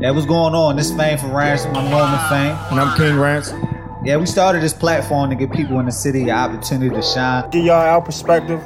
[0.00, 0.76] Yeah, what's going on?
[0.76, 1.76] This Fame for Ransom.
[1.76, 2.56] I'm Norman Fame.
[2.70, 3.60] And I'm King Ransom.
[4.02, 7.50] Yeah, we started this platform to give people in the city an opportunity to shine.
[7.50, 8.64] Give y'all our perspective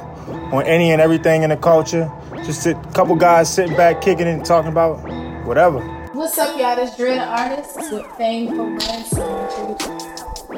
[0.53, 2.09] on any and everything in the culture.
[2.45, 4.95] Just a couple guys sitting back, kicking it, and talking about
[5.45, 5.81] whatever.
[6.13, 6.77] What's up, y'all?
[6.77, 10.04] This Dread Artist with Fame for Ransom.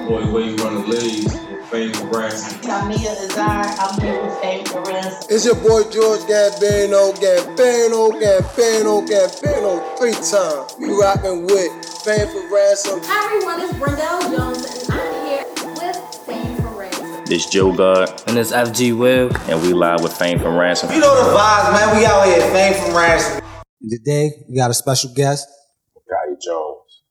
[0.08, 2.62] Boy, way you run the leagues with Fame for Ransom.
[2.62, 5.28] Tamia Azar, I'm here with Fame for Ransom.
[5.30, 10.76] It's your boy George Gambino, Gambino, Gambino, Gambino, three times.
[10.80, 13.02] You rockin' with Fame for Ransom.
[13.04, 13.62] Hi, everyone.
[13.62, 17.26] It's Brendel Jones, and I'm here with Fame for Ransom.
[17.26, 19.30] This Joe God, And it's FG Will.
[19.50, 20.90] and we live with Fame from Ransom.
[20.94, 21.98] You know the vibes, man.
[21.98, 23.42] We out here at Fame from Ransom.
[23.90, 25.48] Today, we got a special guest.
[26.10, 27.04] Guy Jones.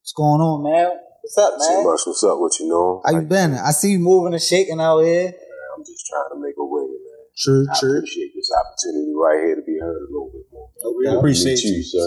[0.00, 0.98] What's going on, man?
[1.34, 1.84] What's up, See man?
[1.84, 2.00] much.
[2.04, 2.38] What's up?
[2.40, 3.00] What you know?
[3.06, 3.54] How you been?
[3.54, 5.32] I see you moving and shaking out here.
[5.74, 7.24] I'm just trying to make a way, man.
[7.38, 7.96] True, I true.
[7.96, 10.68] appreciate this opportunity right here to be heard a little bit more.
[10.98, 12.06] We appreciate you, sir.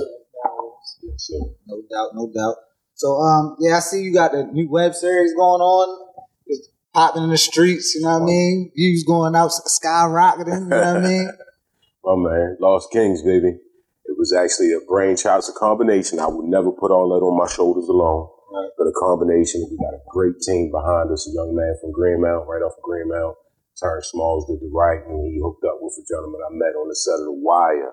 [1.01, 1.39] Yes, sir.
[1.65, 2.55] No doubt, no doubt.
[2.93, 6.07] So, um, yeah, I see you got the new web series going on.
[6.45, 8.71] It's popping in the streets, you know what I mean?
[8.75, 11.31] Views going out, skyrocketing, you know what I mean?
[12.03, 13.57] My man, Lost Kings, baby.
[14.05, 15.39] It was actually a brainchild.
[15.39, 16.19] It's a combination.
[16.19, 18.29] I would never put all that on my shoulders alone.
[18.77, 19.67] But a combination.
[19.69, 21.27] We got a great team behind us.
[21.27, 23.35] A young man from Greenmount, right off of Greenmount.
[23.75, 26.87] Terrence Smalls did the right, and he hooked up with a gentleman I met on
[26.87, 27.91] the set of The Wire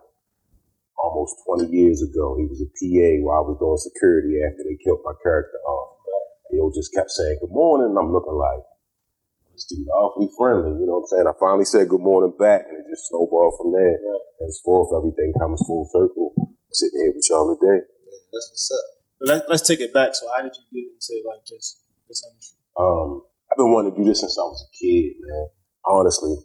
[0.99, 2.39] almost 20 years ago.
[2.39, 5.99] He was a PA while I was doing security after they killed my character off.
[6.51, 8.63] And he just kept saying, good morning, and I'm looking like,
[9.53, 11.29] this dude awfully friendly, you know what I'm saying?
[11.29, 13.99] I finally said good morning back, and it just snowballed from there.
[14.41, 16.33] Henceforth, everything comes full circle.
[16.73, 17.85] Sitting here with y'all today.
[18.33, 19.02] That's what's up.
[19.23, 20.15] Let, let's take it back.
[20.15, 21.79] So, how did you get into like this
[22.09, 22.59] this industry?
[22.77, 25.47] Um, I've been wanting to do this since I was a kid, man.
[25.87, 26.37] Honestly.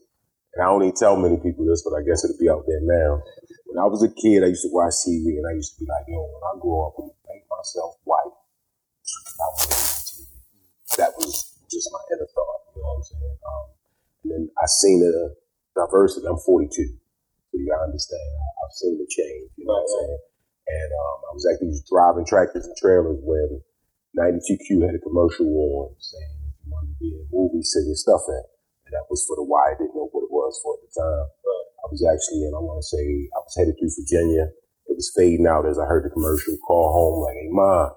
[0.53, 2.81] And I don't even tell many people this, but I guess it'll be out there
[2.81, 3.22] now.
[3.70, 5.89] When I was a kid, I used to watch TV and I used to be
[5.89, 8.33] like, yo, when I grow up, I'm gonna paint myself white.
[9.38, 10.98] I want to be on TV.
[10.98, 13.37] That was just my inner thought, you know what I'm saying?
[13.45, 13.66] Um,
[14.23, 15.36] and then I seen the
[15.77, 16.26] diversity.
[16.26, 18.26] I'm 42, so you gotta understand.
[18.26, 20.20] I, I've seen the change, you know what I'm saying?
[20.67, 23.64] And um, I was actually just driving tractors and trailers when
[24.20, 27.88] 92Q had a commercial on saying if you wanted to be in a movie, send
[27.88, 28.44] your stuff in.
[28.88, 30.92] And that was for the why I didn't know what it was for at the
[30.92, 31.28] time.
[31.44, 34.52] But I was actually in, I want to say, I was headed through Virginia.
[34.88, 37.92] It was fading out as I heard the commercial call home like, hey, mom,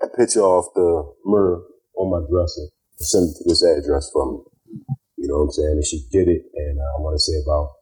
[0.00, 1.62] that picture off the mirror
[1.98, 4.38] on my dresser and send it to this address for me.
[5.18, 5.78] You know what I'm saying?
[5.82, 6.46] And she did it.
[6.54, 7.77] And uh, I want to say about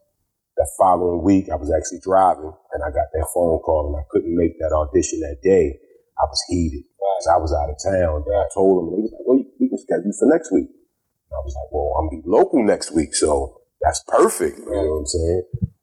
[0.56, 4.04] that following week, I was actually driving and I got that phone call and I
[4.10, 5.78] couldn't make that audition that day.
[6.16, 8.24] I was heated because I was out of town.
[8.24, 10.52] And I told them, and they was like, well, we can schedule you for next
[10.52, 10.68] week.
[10.68, 14.58] And I was like, well, I'm gonna be local next week, so that's perfect.
[14.58, 15.42] You know what I'm saying?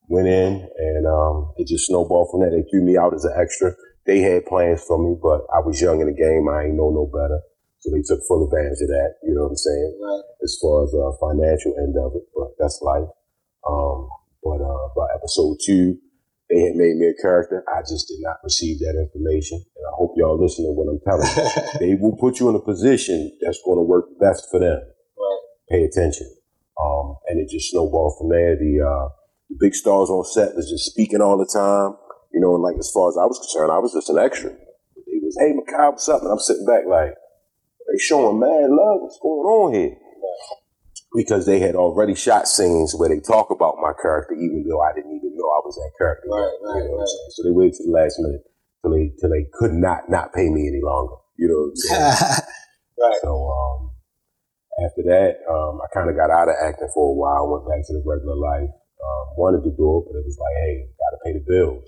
[0.09, 2.51] Went in and um, it just snowballed from there.
[2.51, 3.73] They threw me out as an extra.
[4.05, 6.49] They had plans for me, but I was young in the game.
[6.49, 7.39] I ain't know no better.
[7.79, 9.15] So they took full advantage of that.
[9.23, 9.91] You know what I'm saying?
[10.43, 13.07] As far as the financial end of it, but that's life.
[13.67, 14.09] Um,
[14.43, 15.97] but uh, by episode two,
[16.49, 17.63] they had made me a character.
[17.67, 19.57] I just did not receive that information.
[19.57, 21.79] And I hope y'all listen to what I'm telling you.
[21.79, 24.77] they will put you in a position that's going to work best for them.
[25.17, 25.39] Right.
[25.69, 26.29] Pay attention.
[26.79, 28.55] Um, and it just snowballed from there.
[28.55, 29.09] The, uh,
[29.49, 31.97] the big stars on set was just speaking all the time.
[32.33, 34.49] You know, and like as far as I was concerned, I was just an extra.
[34.49, 36.21] They was, hey, Makai, what's up?
[36.21, 37.13] And I'm sitting back like,
[37.89, 39.01] they showing mad love.
[39.01, 39.95] What's going on here?
[41.13, 44.93] Because they had already shot scenes where they talk about my character, even though I
[44.93, 46.25] didn't even know I was that character.
[46.25, 47.07] Right, right, you know right.
[47.29, 48.41] So they waited to the last minute
[48.81, 51.15] till they till they could not not pay me any longer.
[51.37, 52.41] You know what I'm saying?
[52.99, 53.19] right.
[53.21, 53.93] So um,
[54.81, 57.45] after that, um, I kind of got out of acting for a while.
[57.45, 58.73] Went back to the regular life.
[58.73, 61.85] Um, wanted to do it, but it was like, hey, got to pay the bills.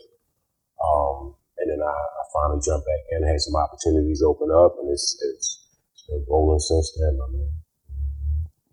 [0.77, 4.75] Um, and then I, I finally jumped back in, and had some opportunities open up,
[4.77, 5.47] and it's it's,
[5.93, 7.64] it's been rolling since then, my man.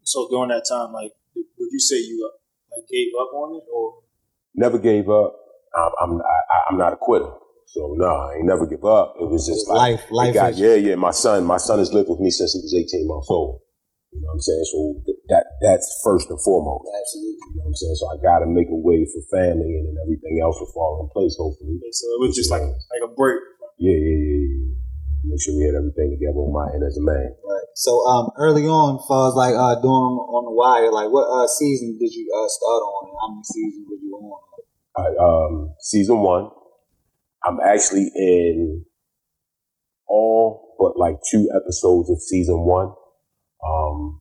[0.05, 2.37] So during that time, like, would you say you uh,
[2.77, 4.03] like gave up on it, or
[4.55, 5.33] Never gave up.
[5.77, 7.31] I'm I'm I, I'm not a quitter.
[7.73, 9.15] So no, I ain't never give up.
[9.19, 10.95] It was just like Life- life got- is- yeah, yeah.
[10.97, 13.61] My son, my son has lived with me since he was 18 months old.
[14.13, 14.65] You know what I'm saying?
[14.69, 14.79] So
[15.33, 16.85] that that's first and foremost.
[16.85, 17.33] Absolutely.
[17.33, 17.97] You know what I'm saying?
[17.97, 21.01] So I got to make a way for family, and then everything else will fall
[21.01, 21.33] in place.
[21.41, 21.81] Hopefully.
[21.97, 23.41] so it was just like like a break?
[23.81, 24.45] Yeah, yeah, yeah.
[24.53, 24.69] yeah.
[25.33, 27.33] Make sure we had everything together on my end as a man.
[27.41, 27.62] Right.
[27.75, 31.11] So um, early on, as far as like uh, doing on, on the wire, like
[31.11, 34.41] what uh, season did you uh, start on, and how many seasons were you on?
[34.97, 36.51] I, um, season one.
[37.45, 38.85] I'm actually in
[40.07, 42.91] all but like two episodes of season one.
[43.63, 44.19] Um,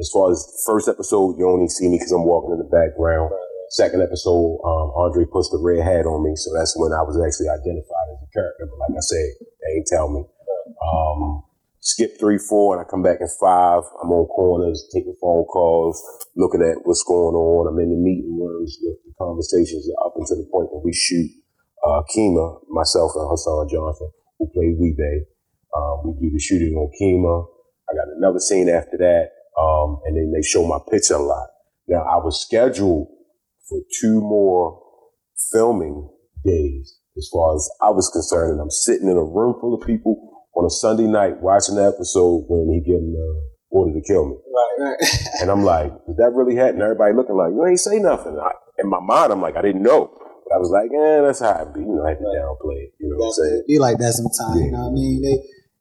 [0.00, 3.30] as far as first episode, you only see me because I'm walking in the background.
[3.70, 7.14] Second episode, um, Andre puts the red hat on me, so that's when I was
[7.22, 9.28] actually identified as a character, but like I said,
[9.62, 10.26] they ain't tell me.
[10.82, 11.42] Um,
[11.84, 13.84] skip three, four, and I come back in five.
[14.02, 16.00] I'm on corners, taking phone calls,
[16.34, 17.68] looking at what's going on.
[17.68, 21.30] I'm in the meeting rooms with the conversations up until the point that we shoot
[21.86, 25.28] uh, Kima, myself and Hassan Johnson, who played Wee-Bey.
[25.76, 27.46] Um, we do the shooting on Kima.
[27.90, 31.48] I got another scene after that, um, and then they show my picture a lot.
[31.86, 33.08] Now I was scheduled
[33.68, 34.80] for two more
[35.52, 36.08] filming
[36.46, 39.86] days as far as I was concerned, and I'm sitting in a room full of
[39.86, 43.40] people on a Sunday night watching the episode when he getting uh,
[43.70, 44.36] ordered to kill me.
[44.46, 44.98] Right, right.
[45.42, 46.80] And I'm like, did that really happen?
[46.80, 48.38] Everybody looking like, you ain't say nothing.
[48.38, 50.10] I, in my mind, I'm like, I didn't know.
[50.46, 51.80] But I was like, eh, that's how I be.
[51.80, 52.94] You know, I had to downplay it.
[53.00, 53.62] You know what I'm saying?
[53.66, 54.60] Be like that sometimes.
[54.62, 55.22] You know what I mean?
[55.22, 55.36] They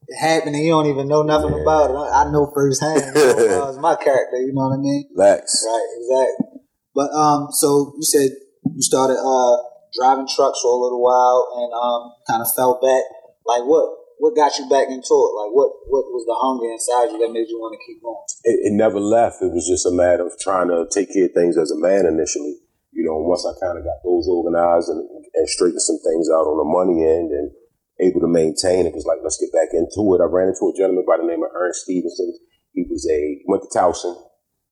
[0.06, 1.62] it happened and you don't even know nothing Yeah.
[1.64, 1.96] about it.
[1.96, 3.16] I, I know firsthand.
[3.16, 4.38] You know, it's my character.
[4.42, 5.08] You know what I mean?
[5.16, 5.64] Relax.
[5.66, 6.60] Right, exactly.
[6.96, 8.32] But um, so you said
[8.68, 9.58] you started uh
[9.96, 13.04] driving trucks for a little while and um kind of fell back.
[13.46, 13.88] Like what?
[14.24, 15.34] What got you back into it?
[15.36, 15.84] Like what?
[15.92, 18.24] What was the hunger inside you that made you want to keep going?
[18.48, 19.44] It, it never left.
[19.44, 22.08] It was just a matter of trying to take care of things as a man
[22.08, 22.56] initially.
[22.96, 26.48] You know, once I kind of got those organized and, and straightened some things out
[26.48, 27.52] on the money end and
[28.00, 30.24] able to maintain it, was like, let's get back into it.
[30.24, 32.32] I ran into a gentleman by the name of Ernst Stevenson.
[32.72, 34.16] He was a, went to Towson.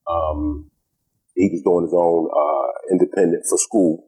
[0.08, 0.72] Um,
[1.36, 4.00] he was doing his own uh, independent for school.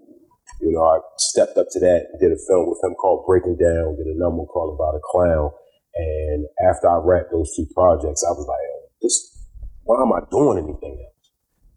[0.61, 3.95] You know, I stepped up to that did a film with him called Breaking Down,
[3.97, 5.51] did another one called About a Clown.
[5.95, 9.45] And after I wrapped those two projects, I was like, oh, this,
[9.83, 11.31] why am I doing anything else?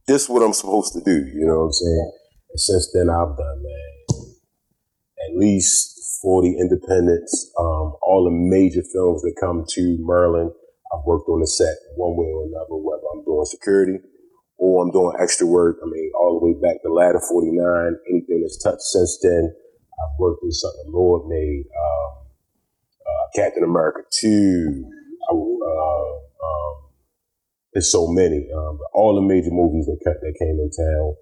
[0.07, 2.13] This is what I'm supposed to do, you know what I'm saying?
[2.51, 4.33] And since then, I've done, man,
[5.29, 10.53] at least 40 independents, um, all the major films that come to Merlin.
[10.95, 13.99] I've worked on the set one way or another, whether I'm doing security
[14.59, 15.79] or I'm doing extra work.
[15.83, 19.55] I mean, all the way back to Ladder 49, anything that's touched since then.
[19.99, 22.13] I've worked in something the Lord made, um,
[23.01, 24.85] uh, Captain America 2.
[25.29, 26.75] I, uh, um,
[27.73, 28.49] there's so many.
[28.53, 31.17] Um, all the major movies that, that came in town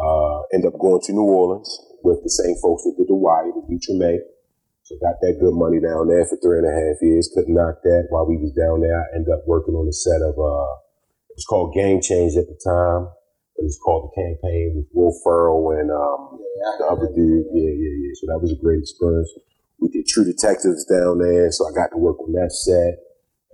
[0.00, 1.68] uh, end up going to New Orleans
[2.02, 4.18] with the same folks that did The Wire, the Dutra May.
[4.84, 7.28] So got that good money down there for three and a half years.
[7.34, 8.96] Couldn't knock that while we was down there.
[8.96, 10.72] I ended up working on the set of uh,
[11.38, 13.06] was called Game Change at the time,
[13.54, 16.42] but it's called the campaign with Will Ferrell and um,
[16.82, 17.46] the other dude.
[17.54, 18.12] Yeah, yeah, yeah.
[18.18, 19.30] So that was a great experience.
[19.78, 22.98] We did True Detectives down there, so I got to work on that set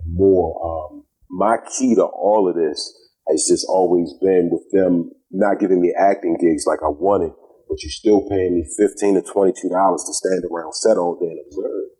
[0.01, 0.49] and more.
[0.65, 2.81] Um, my key to all of this
[3.29, 7.33] has just always been with them not giving me acting gigs like I wanted,
[7.69, 11.29] but you're still paying me fifteen to twenty-two dollars to stand around set all day
[11.29, 11.93] and observe.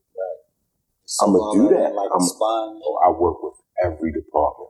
[1.22, 1.94] I'ma do that.
[1.94, 2.26] Like I'm-
[3.06, 3.54] I work with
[3.84, 4.65] every department.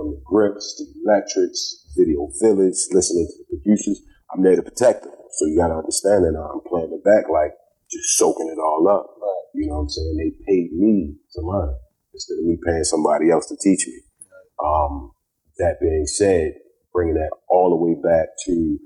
[0.00, 4.00] From the grips, the electrics, video village, listening to the producers.
[4.32, 5.12] I'm there to protect them.
[5.36, 7.52] So you gotta understand that I'm playing the back like
[7.92, 9.04] just soaking it all up.
[9.20, 9.44] Right.
[9.60, 10.16] You know what I'm saying?
[10.16, 11.76] They paid me to learn
[12.14, 14.00] instead of me paying somebody else to teach me.
[14.64, 15.12] Um,
[15.58, 16.54] that being said,
[16.94, 18.78] bringing that all the way back to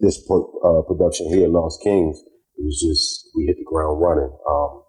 [0.00, 2.16] this pro- uh, production here, Lost Kings,
[2.56, 4.32] it was just, we hit the ground running.
[4.48, 4.84] Um,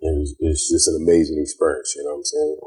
[0.00, 2.58] it was, it's just an amazing experience, you know what I'm saying?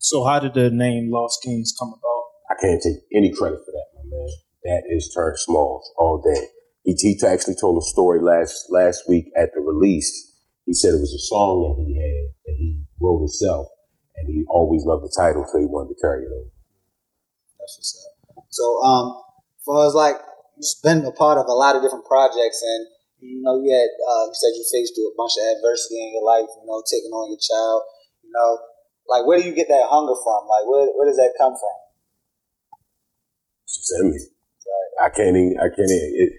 [0.00, 2.22] So how did the name Lost Kings come about?
[2.48, 4.28] I can't take any credit for that, my man.
[4.64, 6.48] That is Turn Smalls all day.
[6.84, 10.08] He, he actually told a story last last week at the release.
[10.64, 13.68] He said it was a song that he had that he wrote himself,
[14.16, 16.48] and he always loved the title, so he wanted to carry it over.
[17.60, 18.44] That's what's up.
[18.48, 19.20] So, um,
[19.66, 20.16] far as like
[20.56, 22.88] you've been a part of a lot of different projects, and
[23.20, 26.16] you know, you had uh, you said you faced through a bunch of adversity in
[26.16, 26.48] your life.
[26.48, 27.84] You know, taking on your child.
[28.24, 28.69] You know,
[29.10, 30.46] like where do you get that hunger from?
[30.46, 31.78] Like where where does that come from?
[33.64, 34.18] It's just in me.
[35.00, 36.32] I can't even, I can't even, it,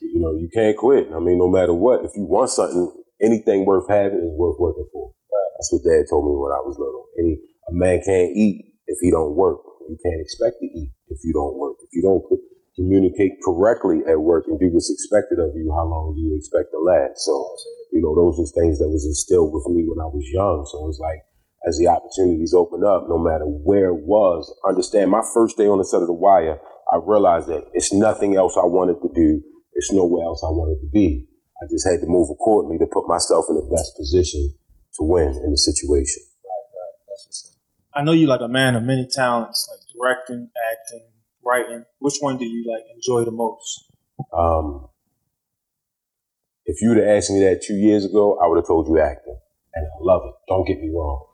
[0.00, 1.08] you know, you can't quit.
[1.14, 4.88] I mean, no matter what, if you want something, anything worth having is worth working
[4.92, 5.12] for.
[5.58, 7.06] That's what dad told me when I was little.
[7.18, 9.60] Any, a man can't eat if he don't work.
[9.88, 11.76] You can't expect to eat if you don't work.
[11.82, 12.40] If you don't co-
[12.76, 16.70] communicate correctly at work and do what's expected of you, how long do you expect
[16.72, 17.26] to last?
[17.26, 17.34] So,
[17.92, 20.64] you know, those are things that was instilled with me when I was young.
[20.70, 21.20] So it's like,
[21.68, 25.78] as the opportunities open up, no matter where it was, understand my first day on
[25.78, 26.58] the set of The Wire,
[26.90, 29.42] I realized that it's nothing else I wanted to do.
[29.74, 31.28] It's nowhere else I wanted to be.
[31.60, 34.54] I just had to move accordingly to put myself in the best position
[34.96, 36.22] to win in the situation.
[37.94, 41.08] I know you're like a man of many talents, like directing, acting,
[41.44, 41.84] writing.
[41.98, 43.90] Which one do you like enjoy the most?
[44.32, 44.88] Um,
[46.64, 49.00] if you would have asked me that two years ago, I would have told you
[49.00, 49.38] acting,
[49.74, 50.34] and I love it.
[50.48, 51.26] Don't get me wrong,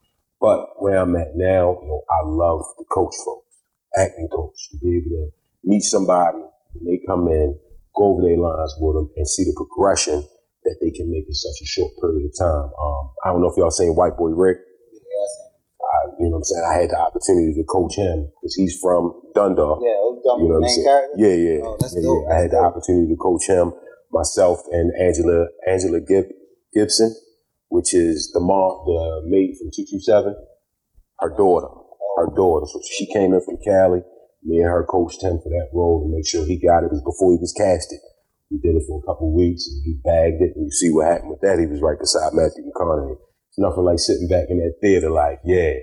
[0.45, 3.57] but where I'm at now, you know, I love the coach folks,
[3.97, 5.31] acting coach, to be able to
[5.65, 6.37] meet somebody
[6.75, 7.59] when they come in,
[7.97, 10.21] go over their lines with them, and see the progression
[10.65, 12.69] that they can make in such a short period of time.
[12.77, 14.59] Um, I don't know if y'all seen White Boy Rick.
[15.81, 16.65] I, you know what I'm saying?
[16.69, 19.81] I had the opportunity to coach him because he's from Dundalk.
[19.81, 20.87] Yeah, You know what I'm saying?
[20.87, 21.17] character.
[21.17, 22.37] Yeah, yeah, Oh, yeah, yeah.
[22.37, 23.73] I had the opportunity to coach him,
[24.13, 26.27] myself, and Angela Angela Gib,
[26.75, 27.15] Gibson,
[27.75, 30.39] which is the mom, the maid from two two seven.
[31.19, 31.67] Her daughter,
[32.17, 32.67] her daughter.
[32.71, 34.03] So she came in from Cali.
[34.45, 36.95] Me and her coached him for that role to make sure he got it.
[36.95, 37.99] It was before he was casted.
[38.51, 40.55] We did it for a couple of weeks, and he bagged it.
[40.55, 41.59] And you see what happened with that?
[41.59, 43.19] He was right beside Matthew McConaughey.
[43.51, 45.75] It's nothing like sitting back in that theater, like, yeah,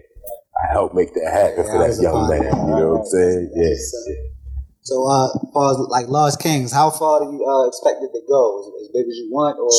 [0.63, 2.43] I helped make that happen Yeah, for that young man.
[2.43, 3.51] You know what I'm saying?
[3.51, 4.40] Yeah, yeah.
[4.83, 8.11] So, uh, as far as like Lost Kings, how far do you uh, expect it
[8.13, 8.61] to go?
[8.61, 9.69] Is it as big as you want, or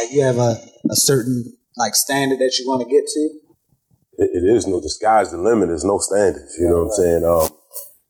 [0.00, 0.56] like you have a,
[0.90, 1.44] a certain
[1.76, 3.42] like standard that you want to get to?
[4.18, 5.68] it, it is no the sky's the limit.
[5.68, 6.56] There's no standards.
[6.58, 7.24] You know what I'm saying?
[7.24, 7.48] Um,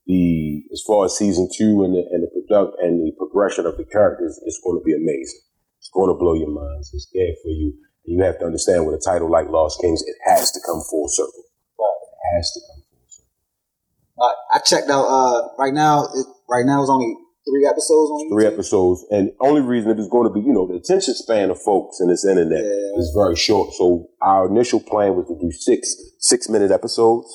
[0.07, 3.77] the as far as season two and the and the product and the progression of
[3.77, 5.41] the characters, it's going to be amazing.
[5.79, 6.91] It's going to blow your minds.
[6.95, 7.75] It's there for you.
[8.05, 11.07] You have to understand with a title like Lost Kings, it has to come full
[11.09, 11.45] circle.
[11.47, 12.82] It has to come full circle.
[14.23, 15.05] Uh, I checked out.
[15.05, 17.13] Uh, right now, it, right now it's only
[17.51, 18.53] three episodes on Three YouTube.
[18.55, 21.61] episodes, and only reason it is going to be, you know, the attention span of
[21.61, 23.01] folks in this internet Yeah.
[23.03, 23.73] is very short.
[23.75, 27.27] So our initial plan was to do six six minute episodes,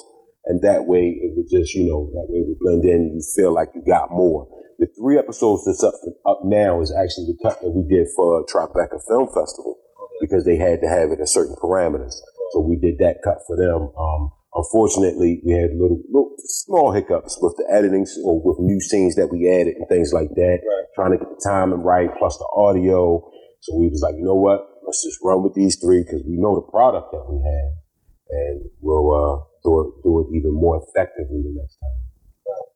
[0.45, 3.11] and that way it would just, you know, that way it would blend in.
[3.19, 4.47] You feel like you got more.
[4.79, 8.45] The three episodes that's up up now is actually the cut that we did for
[8.45, 9.75] Tribeca Film Festival
[10.21, 12.13] because they had to have it in certain parameters.
[12.53, 13.91] So we did that cut for them.
[13.99, 19.15] Um, unfortunately, we had little, little small hiccups with the editing or with new scenes
[19.15, 20.59] that we added and things like that.
[20.95, 23.21] Trying to get the timing right, plus the audio.
[23.61, 24.65] So we was like, you know what?
[24.85, 27.71] Let's just run with these three because we know the product that we have,
[28.33, 31.99] and we'll uh, do it do it even more effectively the next time.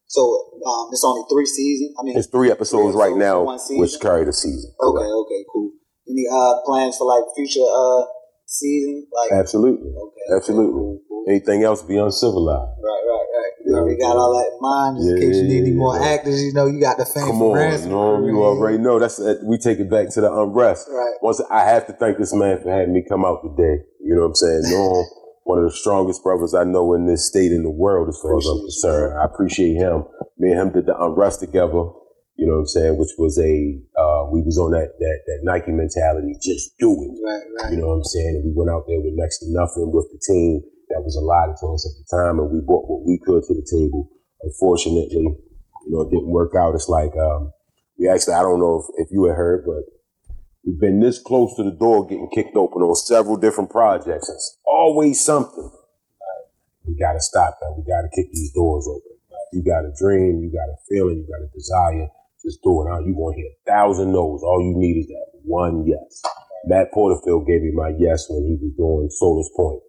[0.07, 0.21] So
[0.67, 1.95] um, it's only three seasons.
[1.97, 3.79] I mean, It's three episodes right episodes now, one season?
[3.79, 4.69] which carry the season.
[4.75, 5.13] okay, Correct.
[5.23, 5.71] okay, cool.
[6.09, 8.03] Any uh plans for like future uh
[8.45, 9.07] season?
[9.15, 9.87] Like Absolutely.
[9.87, 10.73] okay, Absolutely.
[10.73, 10.99] cool.
[11.27, 12.71] Anything else be uncivilized.
[12.81, 13.51] Right, right, right.
[13.65, 14.97] You already got all that in mind.
[14.97, 16.17] In Yeah, case you need any more yeah.
[16.17, 17.91] actors, you know, you got the fame Come on, ransom.
[17.91, 18.97] Norm, you already know.
[18.99, 20.87] That's uh, we take it back to the unrest.
[20.89, 21.13] Right.
[21.21, 23.83] Once I have to thank this man for having me come out today.
[24.01, 24.61] You know what I'm saying?
[24.65, 25.05] Norm,
[25.43, 28.37] one of the strongest brothers I know in this state in the world, as far
[28.37, 29.19] as I'm concerned.
[29.19, 30.05] I appreciate him.
[30.39, 31.85] Me and him did the unrest together.
[32.37, 32.97] You know what I'm saying?
[32.97, 37.13] Which was a uh, we was on that that that Nike mentality, just do it.
[37.21, 37.71] Right, right.
[37.73, 38.41] You know what I'm saying?
[38.41, 41.55] And we went out there with next to nothing with the team that was allotted
[41.59, 44.11] to us at the time, and we brought what we could to the table.
[44.43, 45.37] Unfortunately, you
[45.87, 46.75] know, it didn't work out.
[46.75, 47.51] It's like um,
[47.97, 49.83] we actually, I don't know if, if you had heard, but
[50.65, 54.29] we've been this close to the door getting kicked open on several different projects.
[54.29, 55.71] It's always something.
[56.85, 57.75] We got to stop that.
[57.77, 59.17] We got to kick these doors open.
[59.53, 62.07] You got a dream, you got a feeling, you got a desire.
[62.43, 62.89] Just do it.
[62.89, 62.99] Huh?
[63.05, 64.41] You going to hear a thousand no's.
[64.43, 66.21] All you need is that one yes.
[66.65, 69.81] Matt Porterfield gave me my yes when he was doing Sollers Point.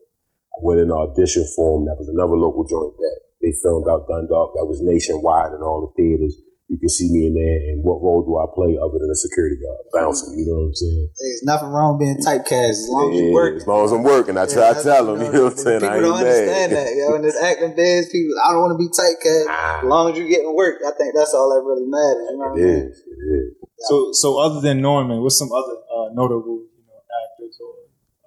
[0.54, 1.87] I went in an audition for him.
[1.87, 4.54] That was another local joint that they filmed out Dundalk.
[4.54, 6.37] That was nationwide in all the theaters.
[6.68, 7.59] You can see me in there.
[7.68, 9.85] And what role do I play other than a security guard?
[9.92, 10.38] Bouncing.
[10.40, 11.09] You know what I'm saying?
[11.21, 13.56] There's nothing wrong being typecast as long as you work.
[13.61, 15.21] As long as I'm working, I try to tell them.
[15.21, 15.80] You know what I'm saying?
[15.85, 16.78] People I ain't don't understand mad.
[16.80, 16.90] that.
[16.97, 19.47] Yo, in this acting biz, people, I don't want to be typecast.
[19.52, 19.85] Ah.
[19.85, 22.25] As long as you're getting work, I think that's all that really matters.
[22.32, 22.88] You know what I It mean?
[22.88, 22.97] is.
[23.04, 23.47] It is.
[23.90, 27.75] So, so other than Norman, what's some other uh, notable you know, actors or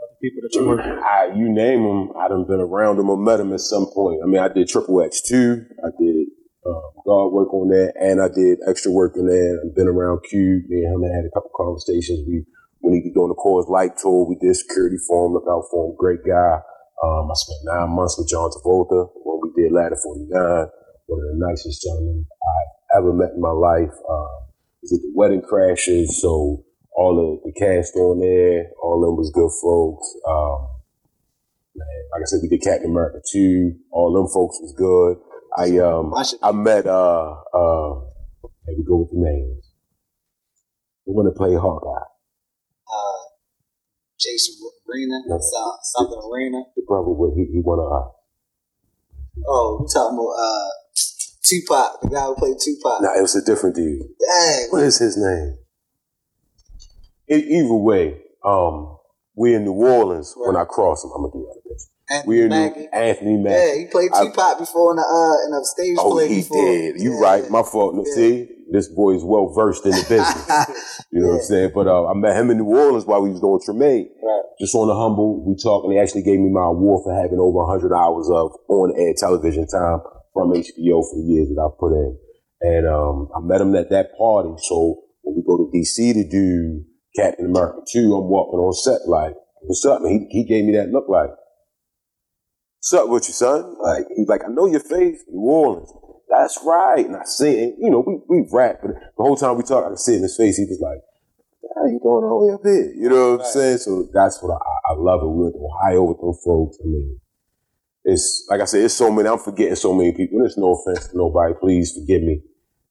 [0.06, 1.04] other people that you work with?
[1.06, 4.22] I, you name them, I done been around them or met them at some point.
[4.24, 6.28] I mean, I did Triple X two, I did
[6.66, 9.62] uh, guard work on that, and I did extra work in there.
[9.62, 10.66] I've been around Q.
[10.68, 12.26] Me and him had a couple conversations.
[12.26, 12.42] We
[12.82, 15.34] when he was doing the Coors Light tour, we did security for him.
[15.34, 16.62] Look out for him, great guy.
[17.04, 20.70] Um, I spent nine months with John Travolta when we did Ladder Forty Nine.
[21.06, 23.94] One of the nicest gentlemen I've ever met in my life.
[24.10, 24.50] Um,
[24.82, 26.66] we did the Wedding Crashers, so
[26.96, 30.08] all of the cast on there, all of them was good folks.
[30.28, 30.68] Um,
[31.76, 33.74] man, like I said, we did Captain America 2.
[33.92, 35.18] All them folks was good.
[35.58, 37.94] I um I met uh uh
[38.66, 39.70] here we go with the names.
[41.06, 42.06] The one that played Hawkeye,
[42.88, 43.22] Uh,
[44.20, 44.56] Jason
[44.90, 45.38] Arena, No.
[45.40, 46.64] so- something Arena.
[46.76, 48.12] the brother with he he won a uh,
[49.48, 50.70] Oh, you talking about uh,
[51.44, 53.02] Tupac, the guy who played Tupac.
[53.02, 54.02] nah, it was a different dude.
[54.20, 54.68] Dang.
[54.72, 55.58] What is his name?
[57.30, 58.98] Either way, um,
[59.36, 61.12] we in New Orleans when I cross him.
[61.16, 61.86] I'm gonna give you the picture.
[62.10, 62.88] Anthony We in New Mackie.
[62.94, 63.56] Anthony Mackie.
[63.56, 66.36] Yeah, he played I- Tupac before in a uh, in a stage Oh, play he
[66.42, 66.58] before.
[66.66, 67.02] did.
[67.02, 67.20] You Yeah.
[67.22, 67.50] right.
[67.50, 67.96] My fault.
[67.98, 68.14] Yeah.
[68.14, 71.06] See, this boy is well versed in the business.
[71.12, 71.72] you know what I'm saying?
[71.74, 74.06] But uh, I met him in New Orleans while we was doing Treme.
[74.24, 74.42] Right.
[74.60, 77.40] Just on the humble, we talked, and they actually gave me my award for having
[77.40, 80.00] over 100 hours of on-air television time
[80.34, 82.18] from HBO for the years that I put in.
[82.62, 84.54] And um, I met him at that party.
[84.64, 89.08] So when we go to DC to do Captain America 2, I'm walking on set
[89.08, 90.02] like, what's up?
[90.02, 91.30] And he, he gave me that look like,
[92.78, 93.76] what's up with you, son?
[93.82, 95.92] Like, he's like, I know your face, New Orleans.
[96.30, 97.06] That's right.
[97.06, 99.86] And I see it, you know, we, we rap, but the whole time we talk,
[99.86, 100.58] I can see it in his face.
[100.58, 101.02] He was like,
[101.76, 102.94] how you doing all the way up here?
[102.96, 103.78] You know what I'm saying?
[103.80, 105.28] So that's what I, I love it.
[105.28, 106.78] We went to Ohio with those folks.
[106.84, 107.20] I mean,
[108.06, 109.28] it's like I said, it's so many.
[109.28, 110.40] I'm forgetting so many people.
[110.40, 111.54] There's no offense to nobody.
[111.60, 112.42] Please forgive me.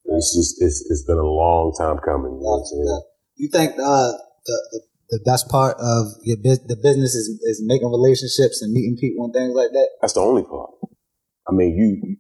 [0.05, 2.35] It's just it's it's been a long time coming.
[2.35, 3.03] You know what I'm saying?
[3.37, 4.13] You think uh,
[4.47, 8.97] the, the the best part of your the business is is making relationships and meeting
[8.99, 9.89] people and things like that?
[10.01, 10.71] That's the only part.
[11.49, 12.17] I mean, you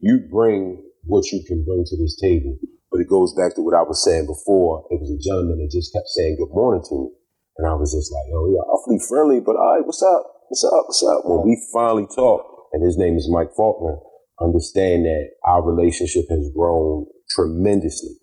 [0.00, 2.58] you bring what you can bring to this table,
[2.90, 4.84] but it goes back to what I was saying before.
[4.90, 7.08] It was a gentleman that just kept saying good morning to me,
[7.58, 10.22] and I was just like, "Oh, yeah, awfully friendly, but all right, what's up?
[10.48, 10.84] What's up?
[10.86, 13.98] What's up?" When we finally talked, and his name is Mike Faulkner,
[14.40, 18.14] understand that our relationship has grown tremendously.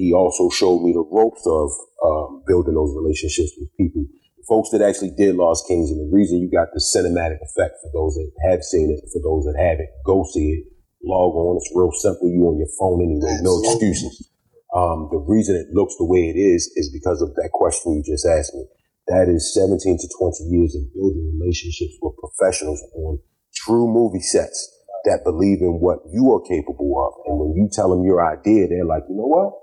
[0.00, 1.68] He also showed me the ropes of
[2.00, 4.08] um, building those relationships with people,
[4.48, 5.92] folks that actually did Lost Kings.
[5.92, 9.20] And the reason you got the cinematic effect for those that have seen it, for
[9.20, 10.64] those that haven't, go see it.
[11.04, 11.60] Log on.
[11.60, 12.32] It's real simple.
[12.32, 13.44] You on your phone anyway.
[13.44, 14.32] No excuses.
[14.72, 18.02] Um, the reason it looks the way it is is because of that question you
[18.02, 18.64] just asked me.
[19.08, 23.18] That is 17 to 20 years of building relationships with professionals on
[23.54, 24.64] true movie sets
[25.04, 27.20] that believe in what you are capable of.
[27.28, 29.59] And when you tell them your idea, they're like, you know what?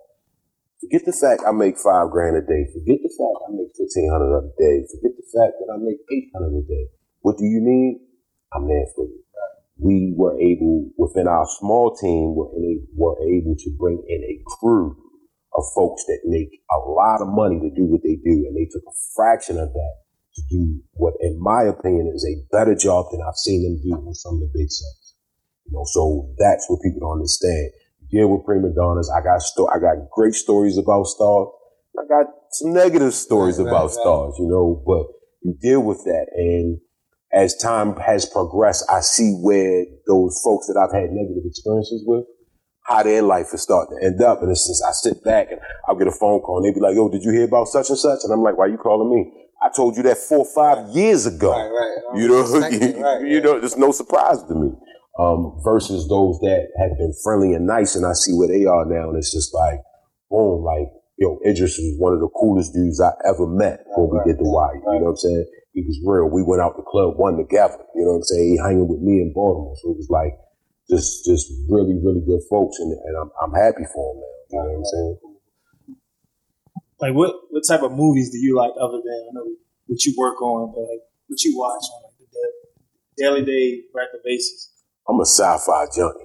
[0.81, 2.69] Forget the fact I make five grand a day.
[2.69, 4.85] Forget the fact I make fifteen hundred a day.
[4.85, 6.85] Forget the fact that I make eight hundred a day.
[7.21, 8.01] What do you need?
[8.53, 9.19] I'm there for you.
[9.79, 12.49] We were able, within our small team, were,
[13.21, 14.97] able to bring in a crew
[15.53, 18.65] of folks that make a lot of money to do what they do, and they
[18.71, 19.95] took a fraction of that
[20.33, 24.07] to do what, in my opinion, is a better job than I've seen them do
[24.07, 25.15] on some of the big sets.
[25.65, 27.69] You know, so that's what people don't understand.
[28.11, 29.11] Deal with prima donnas.
[29.11, 31.47] I got sto- I got great stories about stars.
[31.99, 33.91] I got some negative stories Right, about right, right.
[33.91, 35.07] stars, you know, but
[35.41, 36.27] you deal with that.
[36.35, 36.79] And
[37.33, 42.23] as time has progressed, I see where those folks that I've had negative experiences with,
[42.85, 44.41] how their life is starting to end up.
[44.41, 46.79] And it's just, I sit back and I'll get a phone call and they'll be
[46.79, 48.19] like, yo, did you hear about such and such?
[48.23, 49.33] And I'm like, why are you calling me?
[49.61, 51.51] I told you that four or five years ago.
[51.51, 52.19] Right, right.
[52.21, 54.69] You know, you, right, you know, there's no surprise to me.
[55.17, 58.85] Um, versus those that have been friendly and nice, and I see where they are
[58.85, 59.81] now, and it's just like,
[60.29, 64.21] boom, like, yo, Idris was one of the coolest dudes I ever met when we
[64.29, 64.75] did the Wire.
[64.77, 65.45] You know what I'm saying?
[65.73, 66.29] He was real.
[66.29, 67.81] We went out to club one together.
[67.95, 68.45] You know what I'm saying?
[68.45, 70.37] He hanging with me in Baltimore, so it was like
[70.85, 74.37] just, just really, really good folks, and, and I'm, I'm happy for them now.
[74.53, 75.17] You know what I'm saying?
[76.99, 79.45] Like what what type of movies do you like other than I know
[79.85, 84.21] what you work on, but like what you watch on like the daily day regular
[84.23, 84.73] basis?
[85.09, 86.19] I'm a sci-fi junkie.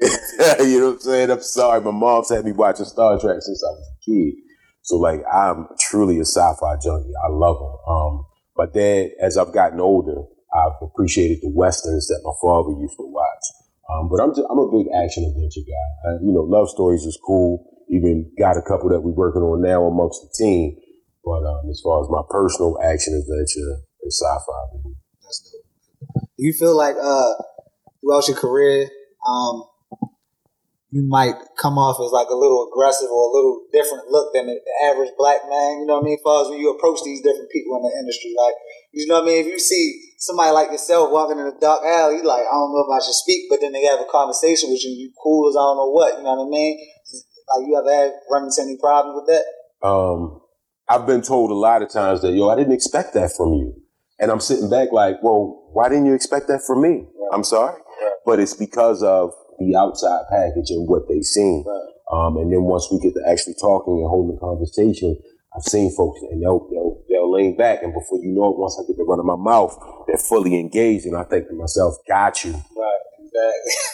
[0.70, 1.30] you know what I'm saying?
[1.30, 1.80] I'm sorry.
[1.80, 4.34] My mom's had me watching Star Trek since I was a kid.
[4.82, 7.12] So like I'm truly a sci-fi junkie.
[7.24, 7.94] I love them.
[7.94, 8.26] Um,
[8.72, 10.22] dad, as I've gotten older,
[10.54, 13.44] I've appreciated the westerns that my father used to watch.
[13.90, 16.10] Um, but I'm just, I'm a big action adventure guy.
[16.10, 17.64] I, you know, love stories is cool.
[17.88, 20.76] Even got a couple that we're working on now amongst the team.
[21.24, 24.78] But um, as far as my personal action adventure, it's sci-fi.
[25.22, 26.22] That's dope.
[26.38, 27.32] Do you feel like uh
[28.00, 28.88] throughout your career,
[29.26, 29.64] um,
[30.90, 34.46] you might come off as like a little aggressive or a little different look than
[34.48, 34.56] the,
[34.88, 35.80] average black man?
[35.80, 36.16] You know what I mean?
[36.16, 38.54] As far as when you approach these different people in the industry, like
[38.92, 39.44] you know what I mean?
[39.44, 42.72] If you see somebody like yourself walking in a dark alley, you like I don't
[42.72, 45.50] know if I should speak, but then they have a conversation with you, you cool
[45.50, 46.16] as I don't know what.
[46.16, 46.80] You know what I mean?
[47.52, 49.44] Like you ever had run into any problems with that?
[49.82, 50.40] um,
[50.88, 53.74] I've been told a lot of times that, yo, I didn't expect that from you.
[54.18, 57.06] And I'm sitting back like, well, why didn't you expect that from me?
[57.32, 57.78] I'm sorry.
[58.28, 61.64] But it's because of the outside package and what they've seen.
[62.12, 65.16] Um, and then once we get to actually talking and holding conversation,
[65.56, 67.82] I've seen folks and they'll, they'll, they'll lean back.
[67.82, 69.74] And before you know it, once I get the run of my mouth,
[70.06, 71.06] they're fully engaged.
[71.06, 72.52] And I think to myself, got you.
[72.52, 73.00] Right.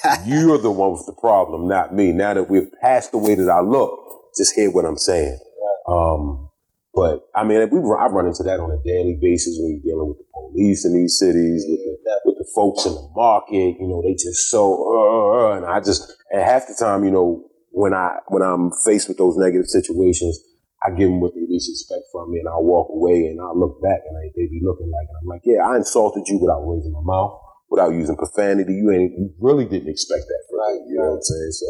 [0.02, 0.32] Exactly.
[0.34, 2.10] You're the one with the problem, not me.
[2.10, 5.38] Now that we've passed the way that I look, just hear what I'm saying.
[5.86, 6.50] Um,
[6.92, 10.08] but I mean, we I run into that on a daily basis when you're dealing
[10.08, 13.80] with the police in these cities, with the, with the folks in the market.
[13.80, 17.48] You know, they just so, uh, and I just, and half the time, you know,
[17.70, 20.38] when I when I'm faced with those negative situations,
[20.84, 23.50] I give them what they least expect from me, and I walk away, and I
[23.56, 26.38] look back, and I, they be looking like, and I'm like, yeah, I insulted you
[26.38, 28.74] without raising my mouth, without using profanity.
[28.74, 30.92] You ain't, you really didn't expect that from me.
[30.92, 31.52] You know what I'm saying?
[31.56, 31.66] So,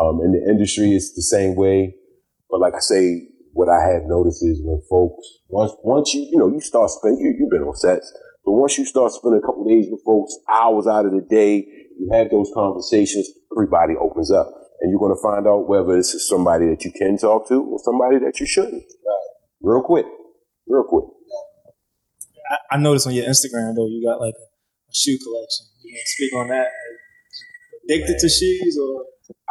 [0.00, 1.94] um, in the industry, it's the same way.
[2.48, 6.38] But like I say, what I have noticed is when folks once once you you
[6.38, 8.12] know you start spending you you've been on sets,
[8.44, 11.64] but once you start spending a couple days with folks, hours out of the day,
[11.98, 13.28] you have those conversations.
[13.54, 14.48] Everybody opens up,
[14.80, 17.62] and you're going to find out whether this is somebody that you can talk to
[17.62, 18.82] or somebody that you shouldn't.
[18.82, 19.28] Right.
[19.60, 20.06] Real quick.
[20.66, 21.04] real quick.
[22.50, 25.66] I, I noticed on your Instagram though, you got like a, a shoe collection.
[25.84, 26.66] You want to speak on that?
[27.88, 29.04] Like, addicted to shoes or?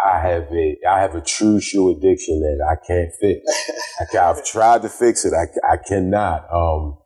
[0.03, 3.41] I have a I have a true shoe addiction that I can't fix.
[4.13, 5.33] I, I've tried to fix it.
[5.33, 6.45] I, I cannot.
[6.53, 6.97] Um,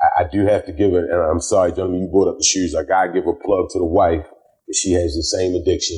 [0.00, 1.04] I, I do have to give it.
[1.10, 2.74] And I'm sorry, gentlemen, you brought up the shoes.
[2.74, 4.26] I gotta give a plug to the wife.
[4.72, 5.96] She has the same addiction.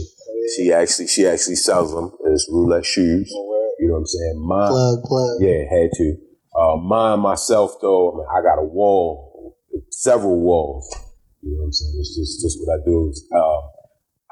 [0.57, 2.13] She actually she actually sells them.
[2.27, 3.31] It's roulette shoes.
[3.79, 4.47] You know what I'm saying?
[4.47, 5.31] Mine, Plug, plug.
[5.41, 6.17] yeah, had to.
[6.59, 9.57] Uh, mine myself though, I, mean, I got a wall,
[9.91, 10.87] several walls.
[11.43, 11.95] You know what I'm saying?
[11.99, 13.13] It's just just what I do.
[13.33, 13.61] Uh,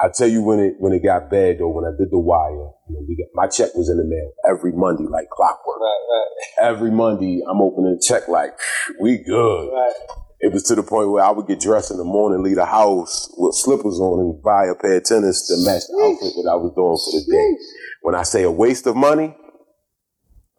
[0.01, 2.51] I tell you when it when it got bad though, when I did the wire,
[2.89, 5.81] you know, we got my check was in the mail every Monday like clockwork.
[5.81, 8.53] Right, right, Every Monday I'm opening a check like
[9.01, 9.73] we good.
[9.73, 9.93] right.
[10.41, 12.65] It was to the point where I would get dressed in the morning, leave the
[12.65, 16.49] house with slippers on, and buy a pair of tennis to match the outfit that
[16.49, 17.65] I was doing for the day.
[18.03, 19.37] When I say a waste of money,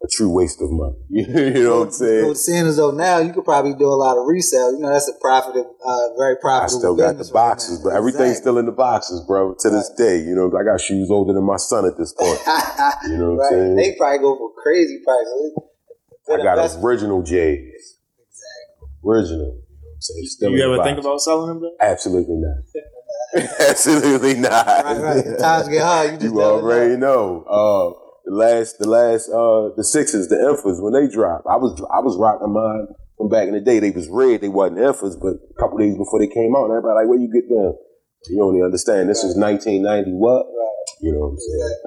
[0.02, 0.96] a true waste of money.
[1.10, 2.24] you know what I'm saying?
[2.24, 4.72] So seeing as though now you could probably do a lot of resale.
[4.72, 6.76] You know, that's a profitable, uh, very profitable.
[6.76, 8.40] I still got the business right boxes, but everything's Exactly.
[8.40, 9.54] still in the boxes, bro.
[9.60, 12.38] To this day, you know, I got shoes older than my son at this point.
[13.08, 13.76] You know what I'm saying?
[13.76, 15.52] They probably go for crazy prices.
[16.32, 16.84] I got investment.
[16.84, 17.96] original J's.
[18.20, 18.88] Exactly.
[19.04, 19.40] Original.
[19.40, 20.24] You know what I'm saying?
[20.26, 21.60] Still You ever think about selling them?
[21.62, 21.76] Though?
[21.80, 23.44] Absolutely not.
[23.60, 24.66] Absolutely not.
[24.66, 25.24] Right, right.
[25.24, 26.06] The times get hard.
[26.12, 27.44] You just You never already know.
[27.48, 31.74] Uh, the last, the last, uh, the sixes, the infas when they dropped, I was,
[31.90, 32.86] I was rocking mine
[33.18, 33.82] from back in the day.
[33.82, 36.94] They was red, they wasn't infas, but a couple days before they came out, everybody
[36.94, 37.74] like, where you get them?
[38.30, 40.46] You only understand this is 1990 what?
[41.02, 41.78] You know what I'm saying?